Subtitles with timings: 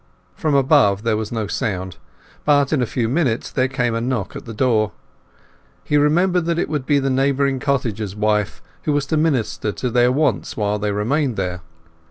[0.33, 1.97] From above there was no sound;
[2.43, 4.93] but in a few minutes there came a knock at the door.
[5.83, 9.91] He remembered that it would be the neighbouring cottager's wife, who was to minister to
[9.91, 11.61] their wants while they remained here.